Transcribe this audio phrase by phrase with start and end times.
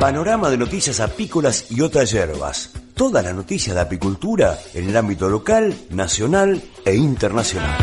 [0.00, 2.70] Panorama de noticias apícolas y otras hierbas.
[2.94, 7.76] Toda la noticia de apicultura en el ámbito local, nacional e internacional.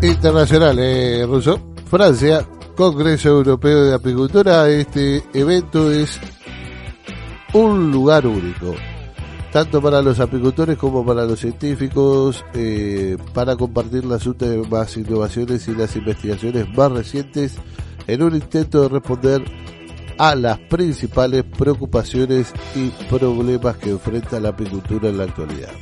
[0.00, 1.74] Internacional, eh, Russo.
[1.90, 4.68] Francia, Congreso Europeo de Apicultura.
[4.68, 6.20] Este evento es
[7.56, 8.74] un lugar único,
[9.50, 15.74] tanto para los apicultores como para los científicos, eh, para compartir las últimas innovaciones y
[15.74, 17.54] las investigaciones más recientes
[18.06, 19.42] en un intento de responder
[20.18, 25.72] a las principales preocupaciones y problemas que enfrenta la apicultura en la actualidad.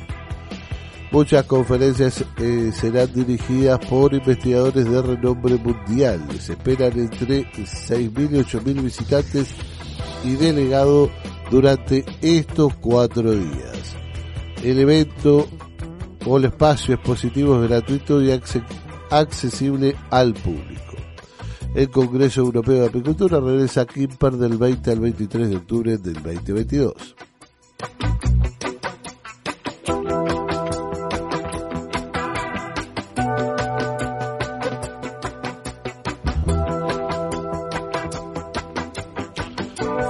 [1.11, 6.25] Muchas conferencias eh, serán dirigidas por investigadores de renombre mundial.
[6.39, 9.49] Se esperan entre 6.000 y 8.000 visitantes
[10.23, 11.09] y delegados
[11.49, 13.95] durante estos cuatro días.
[14.63, 15.47] El evento
[16.25, 18.31] o el espacio expositivo es gratuito y
[19.11, 20.95] accesible al público.
[21.75, 26.13] El Congreso Europeo de Apicultura regresa a Quimper del 20 al 23 de octubre del
[26.13, 27.15] 2022.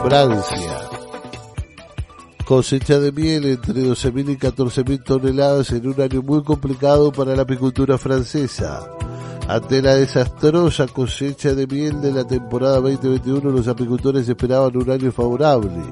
[0.03, 0.94] Francia.
[2.45, 7.41] Cosecha de miel entre 12.000 y 14.000 toneladas en un año muy complicado para la
[7.41, 8.87] apicultura francesa.
[9.47, 15.11] Ante la desastrosa cosecha de miel de la temporada 2021, los apicultores esperaban un año
[15.11, 15.83] favorable.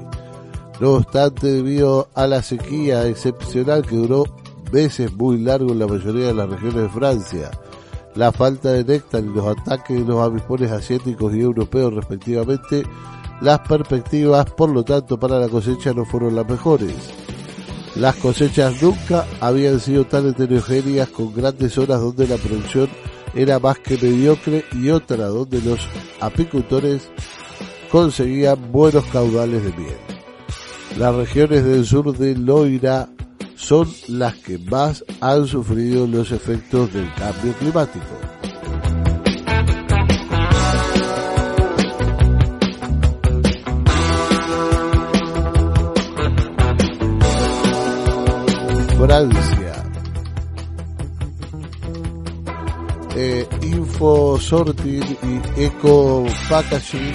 [0.78, 4.24] No obstante, debido a la sequía excepcional que duró
[4.72, 7.50] meses muy largos en la mayoría de las regiones de Francia,
[8.14, 12.84] la falta de néctar y los ataques de los avispones asiáticos y europeos respectivamente,
[13.40, 16.94] las perspectivas, por lo tanto, para la cosecha no fueron las mejores.
[17.96, 22.88] Las cosechas nunca habían sido tan heterogéneas con grandes zonas donde la producción
[23.34, 25.80] era más que mediocre y otra donde los
[26.20, 27.08] apicultores
[27.90, 29.96] conseguían buenos caudales de miel.
[30.98, 33.08] Las regiones del sur de Loira
[33.56, 38.43] son las que más han sufrido los efectos del cambio climático.
[49.04, 49.84] Francia.
[53.14, 57.12] Eh, Info Sorting y Eco Packaging,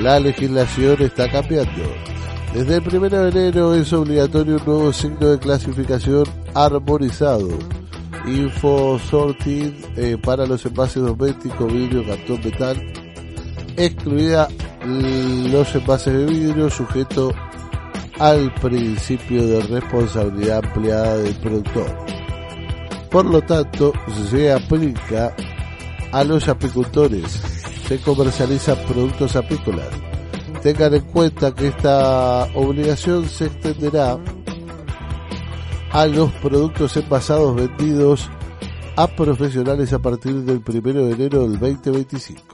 [0.00, 1.84] la legislación está cambiando.
[2.52, 6.24] Desde el 1 de enero es obligatorio un nuevo signo de clasificación
[6.54, 7.48] armonizado.
[8.26, 12.92] Info Sorting eh, para los envases domésticos, vidrio, cartón, metal,
[13.78, 14.48] excluida
[14.84, 17.32] los envases de vidrio sujeto
[18.20, 21.86] al principio de responsabilidad ampliada del productor.
[23.10, 23.94] Por lo tanto,
[24.30, 25.34] se aplica
[26.12, 27.40] a los apicultores,
[27.88, 29.88] se comercializan productos apícolas.
[30.62, 34.18] Tengan en cuenta que esta obligación se extenderá
[35.90, 38.28] a los productos envasados vendidos
[38.96, 42.49] a profesionales a partir del 1 de enero del 2025.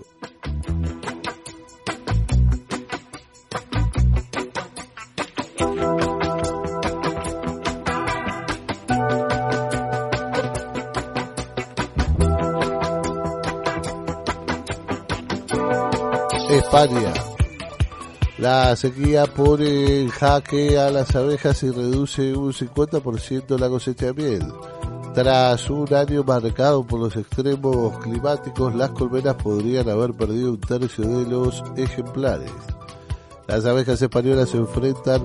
[18.36, 24.12] La sequía pone en jaque a las abejas y reduce un 50% la cosecha de
[24.12, 24.52] miel.
[25.14, 31.08] Tras un año marcado por los extremos climáticos, las colmenas podrían haber perdido un tercio
[31.08, 32.52] de los ejemplares.
[33.46, 35.22] Las abejas españolas se enfrentan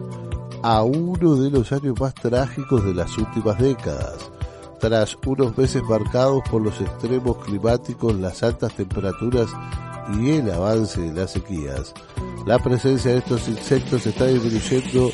[0.63, 4.31] a uno de los años más trágicos de las últimas décadas.
[4.79, 9.49] Tras unos meses marcados por los extremos climáticos, las altas temperaturas
[10.13, 11.93] y el avance de las sequías,
[12.45, 15.11] la presencia de estos insectos está disminuyendo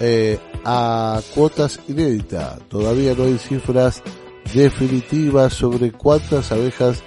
[0.00, 2.58] eh, a cuotas inéditas.
[2.68, 4.02] Todavía no hay cifras
[4.54, 7.02] definitivas sobre cuántas abejas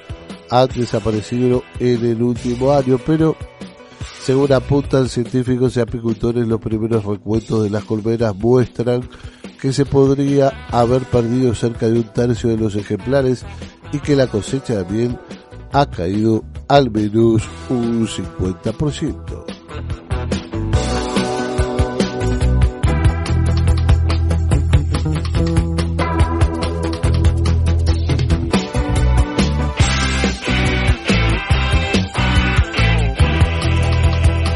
[0.50, 3.36] han desaparecido en el último año, pero
[4.22, 9.08] según apuntan científicos y apicultores, los primeros recuentos de las colmenas muestran
[9.62, 13.46] que se podría haber perdido cerca de un tercio de los ejemplares
[13.92, 15.16] y que la cosecha de
[15.78, 19.46] ha caído al menos un 50%.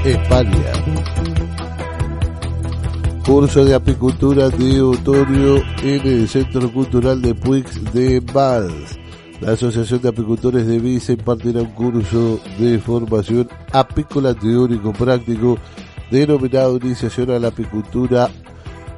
[0.05, 0.53] España.
[3.25, 9.08] Curso de apicultura de otoño en el Centro Cultural de Puix de Valls.
[9.41, 15.57] La Asociación de Apicultores de Visa impartirá un curso de formación apícola teórico práctico
[16.11, 18.29] denominado Iniciación a la Apicultura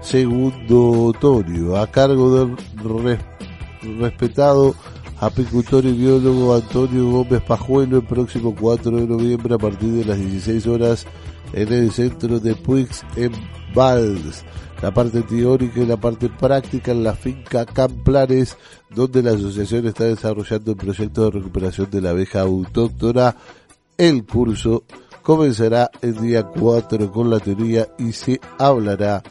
[0.02, 3.20] Segundo Otoño, a cargo del
[4.00, 4.74] respetado
[5.20, 10.18] apicultor y biólogo Antonio Gómez Pajuelo el próximo 4 de noviembre a partir de las
[10.18, 11.06] 16 horas
[11.54, 13.32] en el centro de Puix en
[13.76, 14.44] Valls.
[14.81, 18.57] La parte teórica y la parte práctica en la finca Camplares,
[18.89, 23.36] donde la asociación está desarrollando el proyecto de recuperación de la abeja autóctona.
[23.98, 24.83] El curso
[25.22, 29.22] comenzará el día 4 con la teoría y se hablará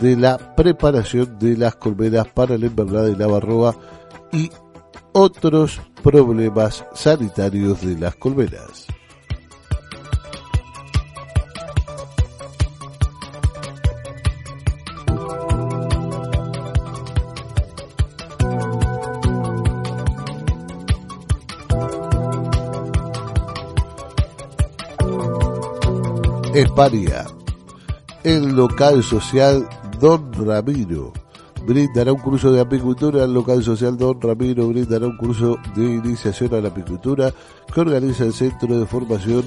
[0.00, 3.74] de la preparación de las colmenas para la invernada de la barroa
[4.32, 4.50] y
[5.12, 8.86] otros problemas sanitarios de las colmenas.
[26.54, 27.24] España.
[28.24, 29.66] El local social
[29.98, 31.12] Don Ramiro
[31.66, 33.24] brindará un curso de apicultura.
[33.24, 37.32] El local social Don Ramiro brindará un curso de iniciación a la apicultura
[37.72, 39.44] que organiza el Centro de Formación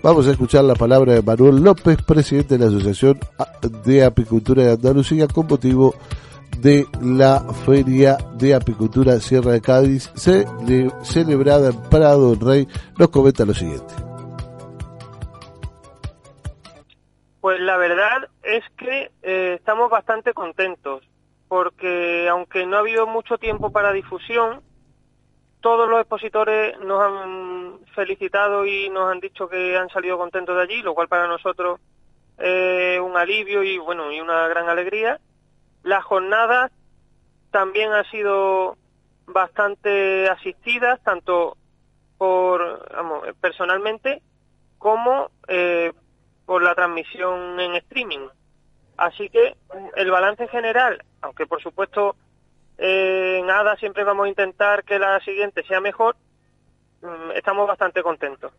[0.03, 3.17] vamos a escuchar la palabra de Manuel López, presidente de la Asociación
[3.85, 5.95] de Apicultura de Andalucía, con motivo
[6.61, 10.11] de la Feria de Apicultura Sierra de Cádiz,
[11.03, 13.93] celebrada en Prado del Rey, nos comenta lo siguiente.
[17.41, 21.03] Pues la verdad es que eh, estamos bastante contentos,
[21.47, 24.61] porque aunque no ha habido mucho tiempo para difusión,
[25.61, 30.61] todos los expositores nos han felicitado y nos han dicho que han salido contentos de
[30.61, 31.79] allí, lo cual para nosotros
[32.37, 35.19] es un alivio y bueno y una gran alegría.
[35.85, 36.71] Las jornadas
[37.51, 38.75] también han sido
[39.27, 41.57] bastante asistidas, tanto
[42.17, 44.23] por personalmente
[44.79, 45.93] como eh,
[46.47, 48.27] por la transmisión en streaming.
[48.97, 49.55] Así que
[49.95, 52.15] el balance general, aunque por supuesto
[52.79, 56.15] eh, en ADA siempre vamos a intentar que la siguiente sea mejor,
[57.03, 58.51] mm, estamos bastante contentos.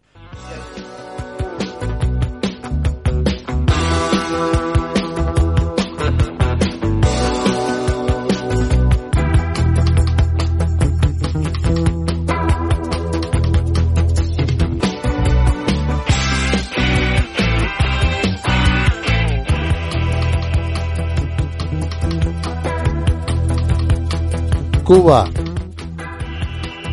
[24.87, 25.29] Cuba.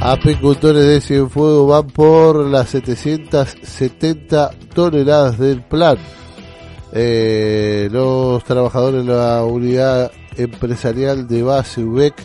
[0.01, 5.97] Apicultores de Cienfuegos van por las 770 toneladas del plan.
[6.91, 12.15] Eh, los trabajadores de la unidad empresarial de base UBEC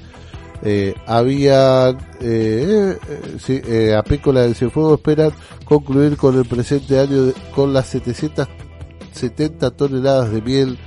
[0.63, 5.33] eh, habían eh, eh, sí, eh, apícolas del Cienfuegos esperan
[5.67, 10.79] concluir con el presente año con las 770 toneladas de miel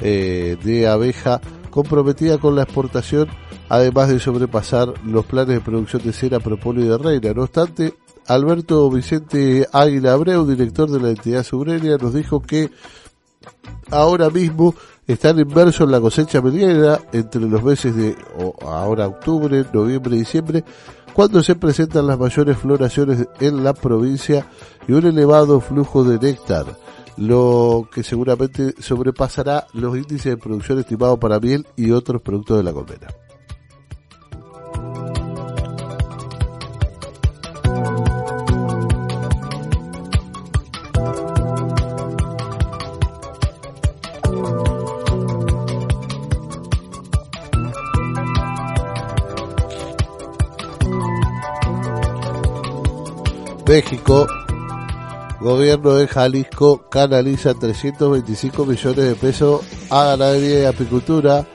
[0.00, 1.40] de abeja
[1.70, 3.28] comprometida con la exportación,
[3.68, 7.32] además de sobrepasar los planes de producción de cera, propóleo y de reina.
[7.34, 7.94] No obstante,
[8.26, 12.70] Alberto Vicente Águila Abreu, director de la entidad sureña, nos dijo que
[13.90, 14.74] ahora mismo
[15.06, 18.16] están inmersos en la cosecha mediana entre los meses de
[18.60, 20.64] ahora octubre, noviembre diciembre,
[21.14, 24.46] cuando se presentan las mayores floraciones en la provincia
[24.86, 26.66] y un elevado flujo de néctar,
[27.16, 32.62] lo que seguramente sobrepasará los índices de producción estimados para miel y otros productos de
[32.62, 33.08] la colmena.
[53.68, 54.26] México,
[55.42, 59.60] gobierno de Jalisco canaliza 325 millones de pesos
[59.90, 61.46] a ganadería y apicultura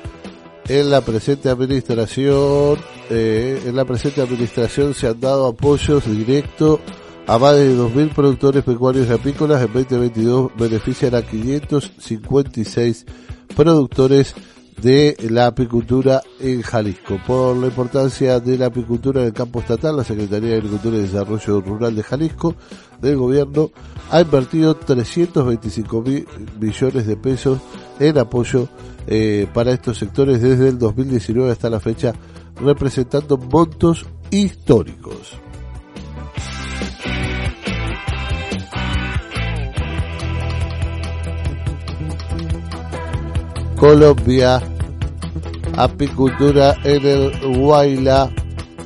[0.68, 2.78] en la presente administración.
[3.10, 6.82] Eh, en la presente administración se han dado apoyos directos
[7.26, 9.64] a más de 2.000 productores pecuarios y apícolas.
[9.64, 13.08] En 2022 benefician a 556
[13.56, 14.36] productores
[14.82, 17.20] de la apicultura en Jalisco.
[17.26, 21.02] Por la importancia de la apicultura en el campo estatal, la Secretaría de Agricultura y
[21.02, 22.56] Desarrollo Rural de Jalisco
[23.02, 23.72] del gobierno
[24.10, 26.28] ha invertido 325 mil
[26.60, 27.60] millones de pesos
[28.00, 28.68] en apoyo
[29.08, 32.14] eh, para estos sectores desde el 2019 hasta la fecha,
[32.56, 35.43] representando montos históricos.
[43.84, 44.62] Colombia,
[45.76, 48.32] apicultura en el Huayla,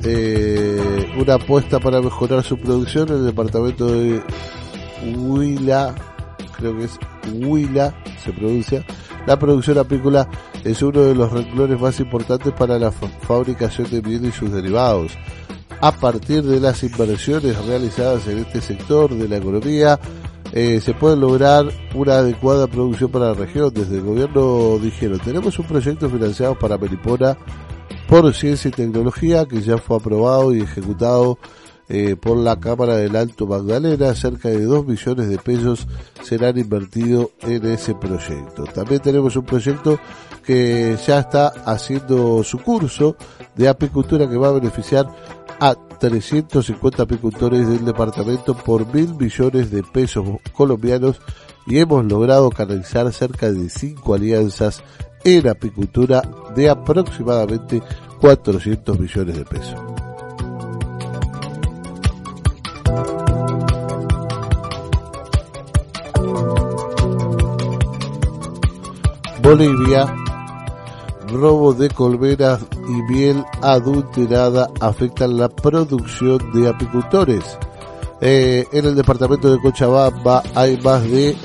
[0.02, 4.20] eh, una apuesta para mejorar su producción en el departamento de
[5.16, 5.94] Huila,
[6.56, 6.98] creo que es
[7.32, 8.84] Huila, se pronuncia.
[9.24, 10.28] La producción apícola
[10.64, 15.12] es uno de los renglones más importantes para la fabricación de miel y sus derivados.
[15.80, 20.00] A partir de las inversiones realizadas en este sector de la economía,
[20.52, 23.72] eh, se puede lograr una adecuada producción para la región.
[23.72, 27.36] Desde el gobierno dijeron, tenemos un proyecto financiado para Melipona
[28.08, 31.38] por Ciencia y Tecnología que ya fue aprobado y ejecutado
[31.90, 34.14] eh, por la Cámara del Alto Magdalena.
[34.14, 35.86] Cerca de 2 millones de pesos
[36.22, 38.64] serán invertidos en ese proyecto.
[38.64, 39.98] También tenemos un proyecto
[40.44, 43.16] que ya está haciendo su curso
[43.54, 45.06] de apicultura que va a beneficiar
[45.60, 51.20] a 350 apicultores del departamento por mil millones de pesos colombianos
[51.66, 54.82] y hemos logrado canalizar cerca de 5 alianzas
[55.24, 56.22] en apicultura
[56.54, 57.82] de aproximadamente
[58.20, 59.76] 400 millones de pesos.
[69.42, 70.14] Bolivia,
[71.28, 77.44] robo de colmenas y miel adulterada afectan la producción de apicultores.
[78.20, 81.36] Eh, en el departamento de Cochabamba hay más de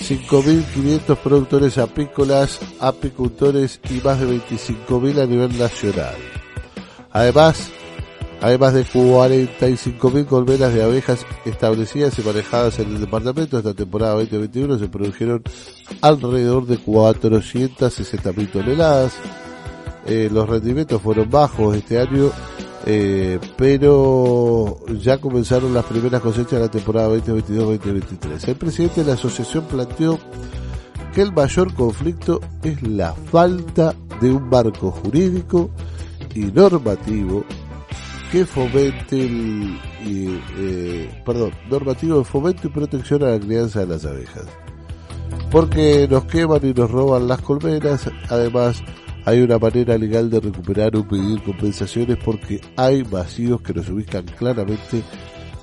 [0.00, 6.14] 5.500 productores apícolas, apicultores y más de 25.000 a nivel nacional.
[7.12, 7.70] Además,
[8.40, 13.58] hay más de 45.000 colmenas de abejas establecidas y manejadas en el departamento.
[13.58, 15.42] Esta temporada 2021 se produjeron
[16.02, 19.14] alrededor de 460.000 toneladas.
[20.06, 22.30] Eh, los rendimientos fueron bajos este año,
[22.84, 28.48] eh, pero ya comenzaron las primeras cosechas de la temporada 2022-2023.
[28.48, 30.18] El presidente de la asociación planteó
[31.12, 35.70] que el mayor conflicto es la falta de un marco jurídico
[36.34, 37.44] y normativo
[38.30, 39.78] que fomente el,
[40.58, 44.46] eh, perdón, normativo de fomento y protección a la crianza de las abejas.
[45.50, 48.82] Porque nos queman y nos roban las colmenas, además
[49.24, 54.24] hay una manera legal de recuperar o pedir compensaciones porque hay vacíos que nos ubican
[54.24, 55.02] claramente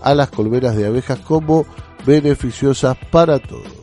[0.01, 1.65] a las colmenas de abejas como
[2.05, 3.82] beneficiosas para todos.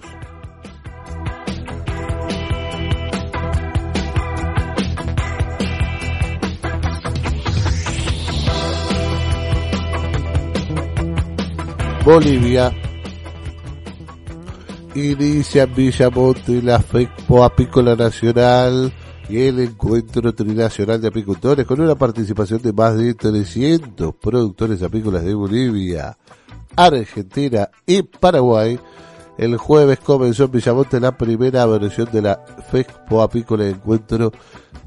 [12.05, 12.73] Bolivia
[14.95, 18.93] inicia en Villamonte la FECPO Apícola Nacional
[19.29, 25.25] y el Encuentro Trinacional de Apicultores con una participación de más de 300 productores apícolas
[25.25, 26.17] de Bolivia,
[26.75, 28.81] Argentina y Paraguay.
[29.39, 34.33] El jueves comenzó en Villamonte la primera versión de la FESPO Apícola Encuentro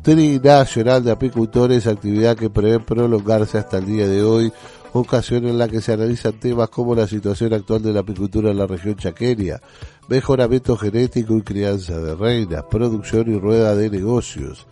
[0.01, 4.51] Trinacional de Apicultores, actividad que prevé prolongarse hasta el día de hoy,
[4.93, 8.57] ocasión en la que se analizan temas como la situación actual de la apicultura en
[8.57, 9.59] la región chaqueña,
[10.07, 14.67] mejoramiento genético y crianza de reinas, producción y rueda de negocios.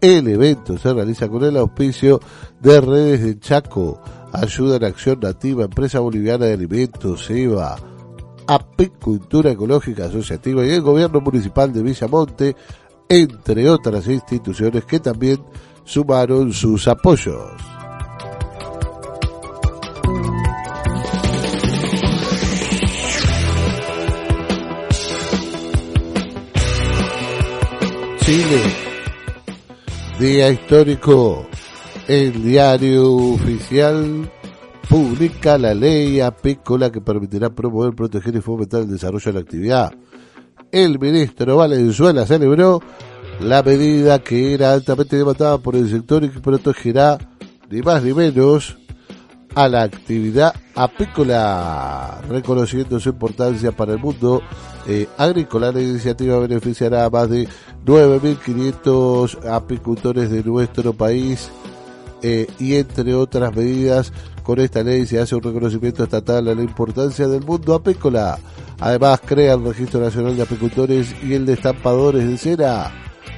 [0.00, 2.20] El evento se realiza con el auspicio
[2.60, 4.00] de Redes de Chaco,
[4.32, 7.76] Ayuda en Acción Nativa, Empresa Boliviana de Alimentos, EVA,
[8.46, 12.56] Apicultura Ecológica Asociativa y el Gobierno Municipal de Villamonte,
[13.08, 15.42] entre otras instituciones que también
[15.84, 17.75] sumaron sus apoyos.
[28.26, 28.60] Chile,
[30.18, 31.46] Día Histórico,
[32.08, 34.28] el diario oficial
[34.88, 39.92] publica la ley apícola que permitirá promover, proteger y fomentar el desarrollo de la actividad.
[40.72, 42.82] El ministro Valenzuela celebró
[43.38, 47.18] la medida que era altamente demandada por el sector y que protegerá
[47.70, 48.76] ni más ni menos
[49.54, 54.42] a la actividad apícola, reconociendo su importancia para el mundo
[54.86, 55.72] eh, agrícola.
[55.72, 57.48] La iniciativa beneficiará a más de
[57.84, 61.50] 9.500 apicultores de nuestro país
[62.22, 64.12] eh, y entre otras medidas,
[64.42, 68.38] con esta ley se hace un reconocimiento estatal a la importancia del mundo apícola.
[68.80, 72.92] Además, crea el Registro Nacional de Apicultores y el de Estampadores de Cera.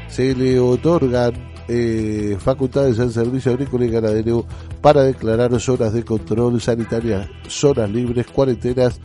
[0.08, 1.32] Se le otorgan
[1.68, 4.46] eh, facultades al Servicio Agrícola y Ganadero
[4.80, 9.00] para declarar zonas de control sanitaria, zonas libres, cuarentenas,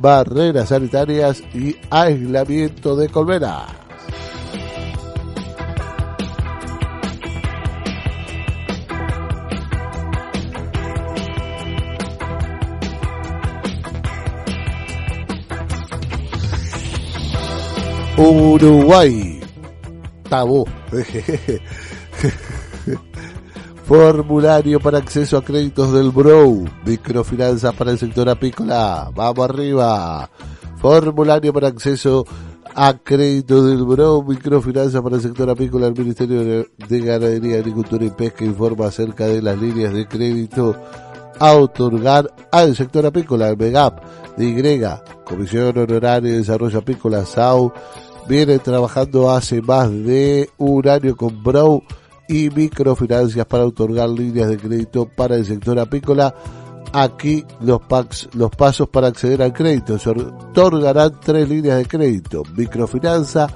[0.00, 3.80] barreras sanitarias y aislamiento de colmenas.
[18.16, 19.40] Uruguay.
[20.28, 20.66] Tabú.
[23.90, 26.62] Formulario para acceso a créditos del BRO.
[26.86, 29.10] Microfinanzas para el sector apícola.
[29.12, 30.30] Vamos arriba.
[30.76, 32.24] Formulario para acceso
[32.72, 34.22] a créditos del BRO.
[34.22, 35.88] Microfinanzas para el sector apícola.
[35.88, 40.76] El Ministerio de Ganadería, Agricultura y Pesca informa acerca de las líneas de crédito
[41.40, 44.04] a otorgar al sector apícola, el MEGAP
[44.36, 47.72] de Y, Comisión Honoraria de Desarrollo Apícola, SAU,
[48.28, 51.82] viene trabajando hace más de un año con Brow
[52.30, 56.32] y microfinancias para otorgar líneas de crédito para el sector apícola.
[56.92, 57.80] Aquí los,
[58.34, 59.98] los pasos para acceder al crédito.
[59.98, 62.44] Se otorgarán tres líneas de crédito.
[62.56, 63.48] Microfinanza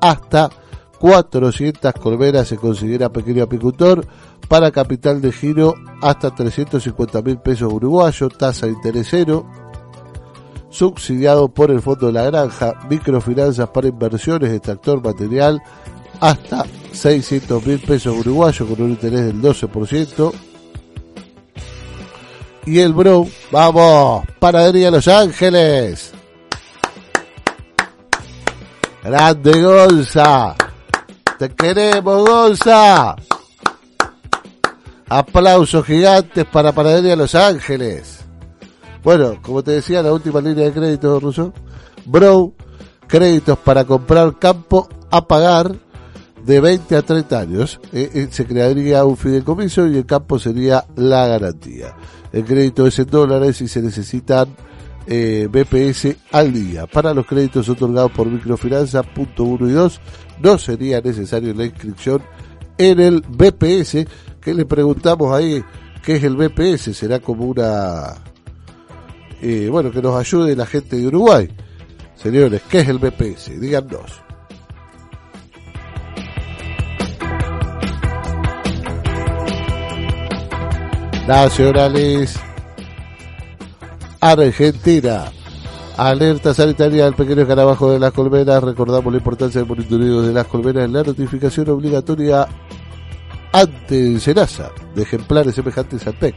[0.00, 0.48] hasta
[1.00, 4.06] 400 colmenas se considera pequeño apicultor.
[4.48, 8.36] Para capital de giro hasta 350 mil pesos uruguayos.
[8.38, 9.44] Tasa de interés cero
[10.70, 15.60] subsidiado por el Fondo de la Granja, microfinanzas para inversiones, extractor material,
[16.20, 20.32] hasta 600 mil pesos uruguayos con un interés del 12%.
[22.66, 26.12] Y el Bro, vamos, Panadería Los Ángeles.
[29.02, 30.54] Grande Gonza.
[31.38, 33.16] Te queremos, Gonza.
[35.08, 38.20] Aplausos gigantes para Panadería Los Ángeles.
[39.02, 41.52] Bueno, como te decía, la última línea de crédito, Russo.
[42.04, 42.52] Bro,
[43.06, 45.74] créditos para comprar campo a pagar
[46.44, 47.80] de 20 a 30 años.
[47.92, 51.94] Eh, eh, se crearía un fideicomiso y el campo sería la garantía.
[52.32, 54.48] El crédito es en dólares y se necesitan
[55.06, 56.86] eh, BPS al día.
[56.86, 60.00] Para los créditos otorgados por microfinanza, punto 1 y 2,
[60.42, 62.22] no sería necesario la inscripción
[62.78, 64.06] en el BPS,
[64.40, 65.62] que le preguntamos ahí
[66.02, 68.14] qué es el BPS, será como una
[69.42, 71.48] y bueno, que nos ayude la gente de Uruguay.
[72.16, 73.58] Señores, ¿qué es el BPS?
[73.58, 74.29] Díganos.
[81.30, 82.34] Nacionales.
[84.18, 85.30] Argentina.
[85.96, 88.60] Alerta sanitaria al pequeño escarabajo de las colmenas.
[88.64, 92.48] Recordamos la importancia del monitoreo de las colmenas en la notificación obligatoria
[93.52, 96.34] ante Senasa de ejemplares semejantes al PEC.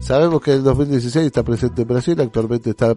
[0.00, 2.96] Sabemos que el 2016 está presente en Brasil, actualmente está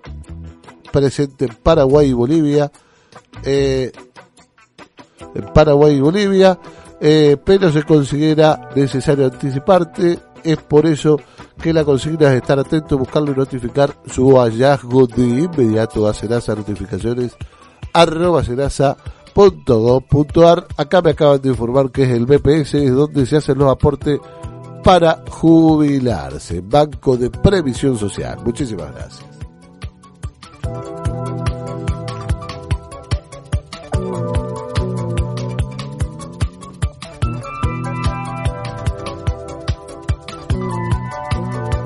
[0.92, 2.72] presente en Paraguay y Bolivia.
[3.44, 3.92] Eh,
[5.36, 6.58] en Paraguay y Bolivia,
[7.00, 10.18] eh, pero se considera necesario anticiparte.
[10.48, 11.20] Es por eso
[11.62, 16.56] que la consigna es estar atento, buscarlo y notificar su hallazgo de inmediato a Senasa
[16.56, 17.36] Notificaciones
[17.92, 20.68] arroba senasa.gov.ar.
[20.78, 24.22] Acá me acaban de informar que es el BPS, es donde se hacen los aportes
[24.86, 26.62] para jubilarse.
[26.62, 28.38] Banco de Previsión Social.
[28.46, 29.26] Muchísimas gracias.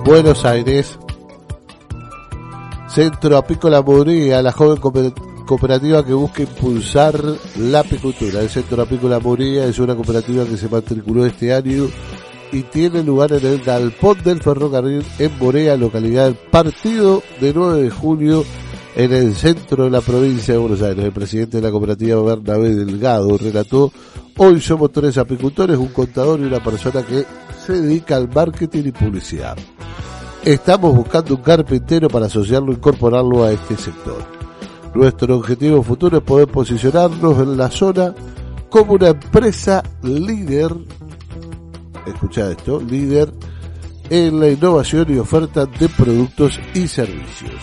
[0.04, 0.98] Buenos Aires.
[2.88, 4.82] Centro Apícola Muría, la joven
[5.46, 7.24] cooperativa que busca impulsar
[7.58, 8.42] la apicultura.
[8.42, 11.88] El Centro Apícola Muría es una cooperativa que se matriculó este año
[12.52, 17.84] y tiene lugar en el galpón del ferrocarril en Morea, localidad del Partido de 9
[17.84, 18.44] de junio
[18.96, 21.06] en el centro de la provincia de Buenos Aires.
[21.06, 23.92] El presidente de la cooperativa Bernabé Delgado relató,
[24.38, 27.24] hoy somos tres apicultores, un contador y una persona que
[27.66, 29.58] se dedica al marketing y publicidad.
[30.44, 34.24] Estamos buscando un carpintero para asociarlo e incorporarlo a este sector.
[34.94, 38.14] Nuestro objetivo futuro es poder posicionarnos en la zona
[38.70, 40.76] como una empresa líder,
[42.08, 43.32] escucha esto, líder
[44.10, 47.62] en la innovación y oferta de productos y servicios.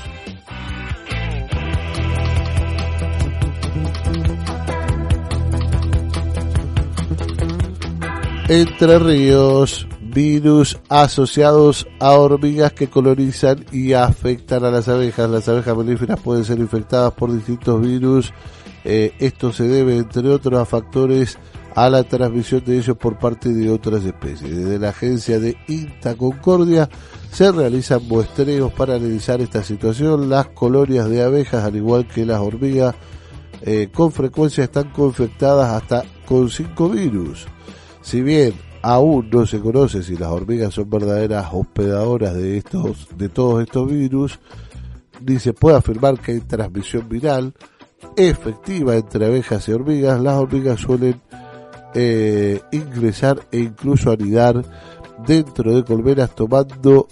[8.51, 15.29] Entre Ríos, virus asociados a hormigas que colonizan y afectan a las abejas.
[15.29, 18.33] Las abejas melíferas pueden ser infectadas por distintos virus.
[18.85, 21.37] Eh, esto se debe, entre otros, factores
[21.75, 24.57] a la transmisión de ellos por parte de otras especies.
[24.57, 26.89] Desde la agencia de INTA Concordia
[27.31, 30.31] se realizan muestreos para analizar esta situación.
[30.31, 32.95] Las colonias de abejas, al igual que las hormigas,
[33.61, 37.47] eh, con frecuencia están confectadas hasta con cinco virus.
[38.01, 43.29] Si bien aún no se conoce si las hormigas son verdaderas hospedadoras de estos, de
[43.29, 44.39] todos estos virus,
[45.25, 47.55] ni se puede afirmar que hay transmisión viral
[48.17, 50.21] efectiva entre abejas y hormigas.
[50.21, 51.21] Las hormigas suelen
[51.95, 54.63] eh, ingresar e incluso anidar
[55.27, 57.09] dentro de colmenas tomando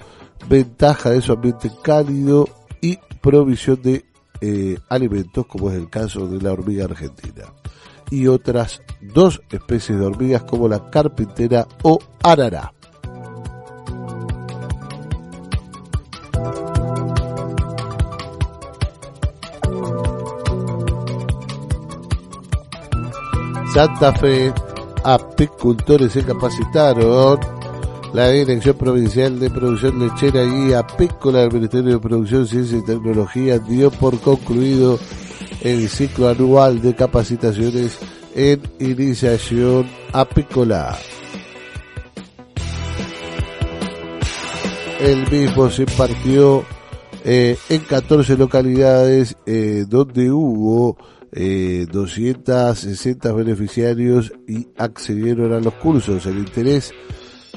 [0.49, 2.49] ventaja de su ambiente cálido
[2.81, 4.05] y provisión de
[4.41, 7.45] eh, alimentos como es el caso de la hormiga argentina
[8.11, 12.73] y otras dos especies de hormigas como la carpintera o arará.
[23.77, 24.55] Santa Fe,
[25.05, 27.39] apicultores se capacitaron.
[28.15, 33.59] La Dirección Provincial de Producción Lechera y Apícola del Ministerio de Producción, Ciencia y Tecnología
[33.59, 34.99] dio por concluido
[35.67, 37.99] el ciclo anual de capacitaciones
[38.37, 40.97] en iniciación apícola.
[45.01, 46.65] El mismo se impartió
[47.25, 50.97] eh, en 14 localidades eh, donde hubo
[51.33, 56.27] eh, 260 beneficiarios y accedieron a los cursos.
[56.27, 56.95] El interés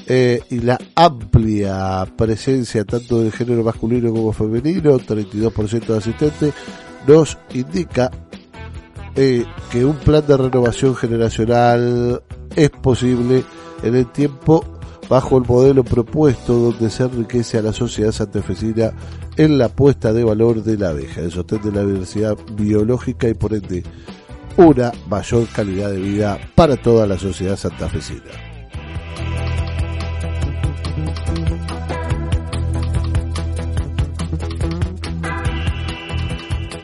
[0.08, 6.54] eh, y la amplia presencia tanto del género masculino como femenino, 32% de asistentes,
[7.08, 8.12] nos indica
[9.16, 12.22] eh, que un plan de renovación generacional
[12.56, 13.44] es posible
[13.84, 14.64] en el tiempo
[15.10, 18.94] bajo el modelo propuesto donde se enriquece a la sociedad santafesina
[19.38, 23.34] en la puesta de valor de la abeja, el sostén de la diversidad biológica y
[23.34, 23.84] por ende
[24.58, 28.49] una mayor calidad de vida para toda la sociedad santafesina.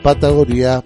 [0.06, 0.84] Patagonia,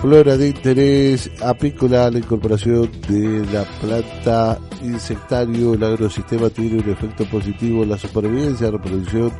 [0.00, 7.24] flora de interés apícola, la incorporación de la planta insectario, el agrosistema tiene un efecto
[7.24, 9.32] positivo en la supervivencia, reproducción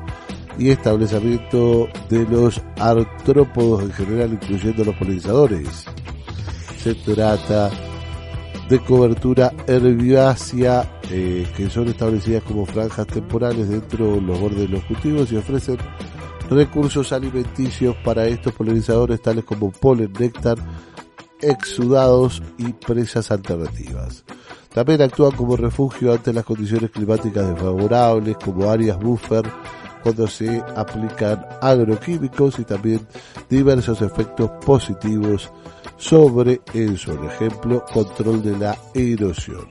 [0.59, 5.85] y establecimiento de los artrópodos en general, incluyendo los polinizadores.
[6.83, 7.71] Se trata
[8.68, 14.68] de cobertura herbácea eh, que son establecidas como franjas temporales dentro de los bordes de
[14.68, 15.79] los cultivos y ofrecen
[16.55, 20.59] recursos alimenticios para estos polinizadores tales como polen, néctar,
[21.41, 24.25] exudados y presas alternativas.
[24.73, 29.45] También actúan como refugio ante las condiciones climáticas desfavorables, como áreas buffer,
[30.03, 33.07] cuando se aplican agroquímicos y también
[33.49, 35.51] diversos efectos positivos
[35.97, 37.29] sobre el suelo.
[37.31, 39.69] Ejemplo, control de la erosión.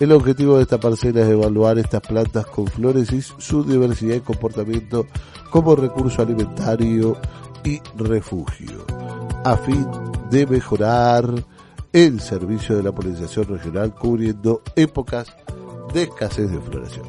[0.00, 4.20] El objetivo de esta parcela es evaluar estas plantas con flores y su diversidad y
[4.20, 5.06] comportamiento
[5.50, 7.18] como recurso alimentario
[7.64, 8.86] y refugio,
[9.44, 9.86] a fin
[10.30, 11.44] de mejorar
[11.92, 15.36] el servicio de la polinización regional cubriendo épocas
[15.92, 17.06] de escasez de floración.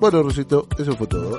[0.00, 1.38] Bueno, Rosito, eso fue todo.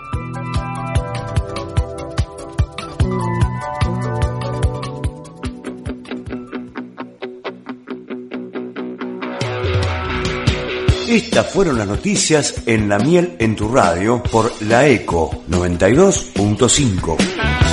[11.07, 17.64] Estas fueron las noticias en La Miel en tu radio por La Eco 92.5.